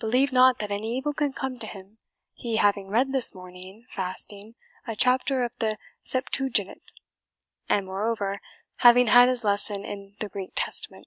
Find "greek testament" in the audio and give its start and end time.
10.28-11.06